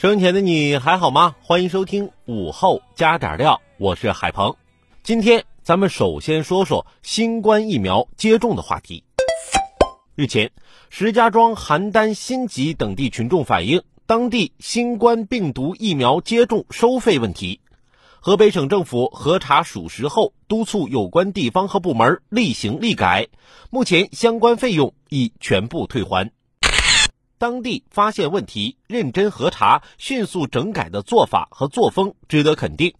[0.00, 1.34] 生前的你还好吗？
[1.42, 4.54] 欢迎收听午后加点料，我是海鹏。
[5.02, 9.02] 今天咱们首先说说新冠疫苗接种的话题。
[10.14, 10.52] 日前，
[10.88, 17.60] 石家庄、邯郸、新集等地群众反映当地新冠病毒疫苗接种收费问题，
[18.20, 23.26] 河北省政府核查属实后，督促有关地方和部门立行立改，
[23.68, 26.30] 目前相关费用已全部退还。
[27.38, 32.94] 当地发现问题、认真核查、迅速整改的做法和作风值得肯定，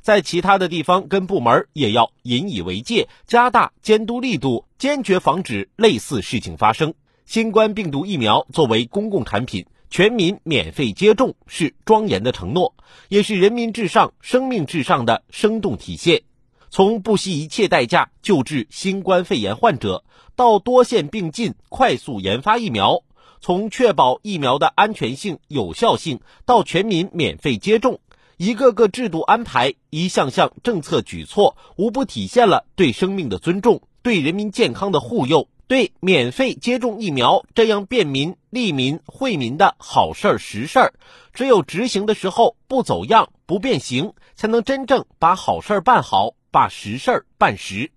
[0.00, 6.94] 在其他的地方跟部门也要引以为戒，加大监督力度，坚决防止类似事情发生。
[7.26, 12.74] 新冠病毒疫苗作为公共产品，全民免费接种是庄严的承诺，
[13.08, 16.22] 也是人民至上、生命至上的生动体现。
[16.70, 23.02] 从不惜一切代价救治新冠肺炎患者，到多线并进、快速研发疫苗。
[23.44, 28.00] 从确保疫苗的安全性、有效性到全民免费接种，
[28.38, 40.94] 一个个制度安排、一项项政策举措，无不体现了对生命的尊重、对人民健康的护佑、对免费接种疫苗这样便民、利民、惠民的好事儿、实事儿。
[41.34, 47.92] 只有执行的时候不走样、不变形，才能真正把好事儿办好，把实事儿办实。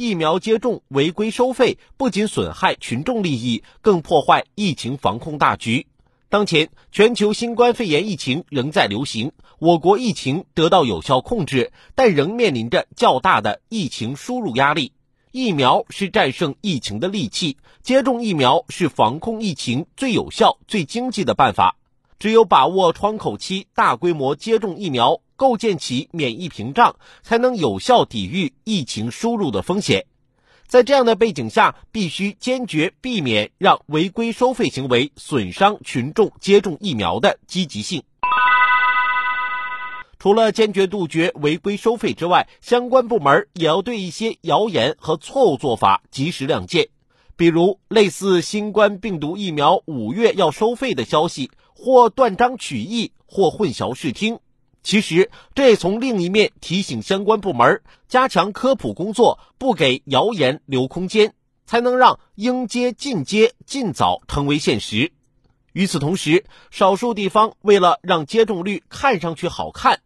[0.00, 5.88] 疫苗接种违规收费，不仅损害群众利益，更破坏疫情防控大局。
[6.30, 14.94] 当前，全球新冠肺炎疫情仍在流行，我国疫情得到有效控制，但仍面临着较大的疫情输入压力。
[15.32, 21.76] 疫苗是战胜疫情的利器，接种疫苗是防控疫情最有效、最经济的办法。
[22.18, 25.20] 只有把握窗口期，大规模接种疫苗。
[25.40, 30.04] 构建起免疫屏障，才能有效抵御疫情输入的风险。
[30.66, 38.02] 在这样的背景下，必须坚决避免让违规收费行为损伤群众接种疫苗的积极性。
[40.18, 46.88] 除了坚决杜绝违规收费之外，相关部门也要对一些谣言和错误做法及时亮剑。
[47.34, 54.38] 比如，类似新冠病毒疫苗五月要收费的消息，或断章取义，或混淆视听。
[54.82, 61.34] 其实，这也从另一面提醒相关部门加强科普工作，不给谣言留空间，
[61.66, 65.12] 才能让应接尽接尽早成为现实。
[65.72, 70.00] 与此同时，少数地方为了让接种率看上去好看，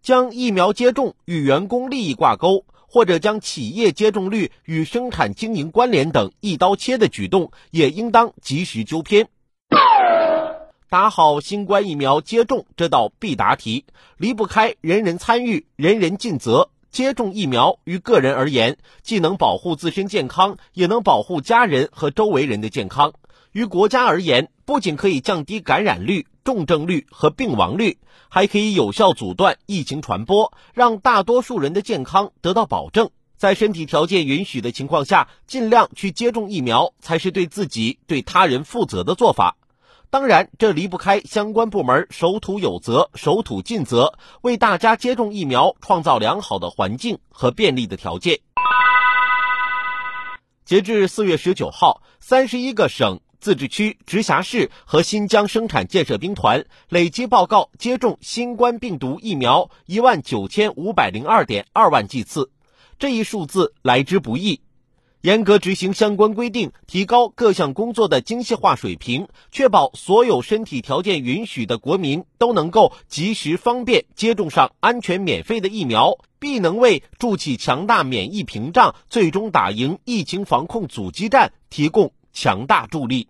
[0.00, 9.28] 将疫苗接种与员工利益挂钩，或者将企业接种率与生产经营关联等一刀切的举动，也应当及时纠偏。
[10.90, 13.84] 打好新冠疫苗接种这道必答题，
[14.16, 16.70] 离不开人人参与、人人尽责。
[16.90, 23.12] 接种疫苗于个人而言，既能保护自身健康，也能保护家人和周围人的健康；
[23.52, 27.98] 于国家而言，不仅可以降低感染率、重症率和病亡率，
[28.28, 33.10] 还可以有效阻断疫情传播，让大多数人的健康得到保证。
[33.36, 39.56] 在身体条件允许的情况下，尽量去接种疫苗，才是对自己、对他人负责的做法。
[40.10, 48.40] 当然，这离不开相关部门守土有责、守土尽责，为大家接种疫苗创造良好的环境和便利的条件。
[50.64, 62.50] 截至四月十九号，三十一个省、自治区、直辖市和新疆生产建设兵团累计报告接种新冠病毒疫苗一万九千五百零二点二万剂次，
[62.98, 64.60] 这一数字来之不易。
[65.22, 83.28] 严格执行相关规定，提高各项工作的精细化水平，确保所有身体条件允许的国民都能够及时方便接种上安全免费的疫苗，必能为筑起强大免疫屏障、最终打赢疫情防控阻击战提供强大助力。